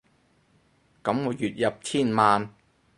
[1.03, 2.51] 噉我月入千萬